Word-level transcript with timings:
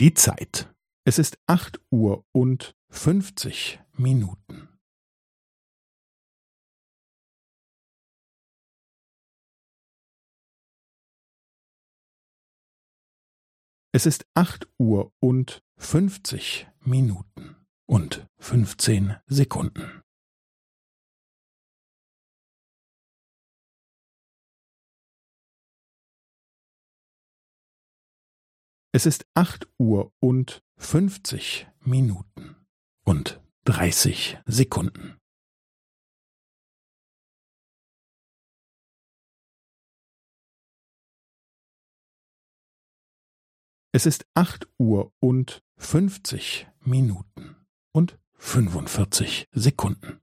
Die 0.00 0.14
Zeit. 0.14 0.72
Es 1.04 1.18
ist 1.18 1.40
acht 1.48 1.80
Uhr 1.90 2.24
und 2.30 2.76
fünfzig 2.88 3.80
Minuten. 3.94 4.68
Es 13.90 14.06
ist 14.06 14.24
acht 14.34 14.68
Uhr 14.78 15.12
und 15.18 15.64
fünfzig 15.76 16.68
Minuten 16.78 17.56
und 17.86 18.24
fünfzehn 18.38 19.16
Sekunden. 19.26 20.02
Es 28.98 29.06
ist 29.06 29.28
acht 29.34 29.68
Uhr 29.78 30.12
und 30.18 30.64
fünfzig 30.76 31.68
Minuten 31.78 32.56
und 33.04 33.40
dreißig 33.62 34.38
Sekunden. 34.44 35.16
Es 43.92 44.04
ist 44.04 44.26
acht 44.34 44.66
Uhr 44.78 45.12
und 45.20 45.62
fünfzig 45.76 46.66
Minuten 46.80 47.54
und 47.92 48.18
fünfundvierzig 48.32 49.46
Sekunden. 49.52 50.20